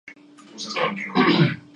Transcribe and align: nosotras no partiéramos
nosotras 0.51 0.95
no 1.09 1.13
partiéramos 1.13 1.61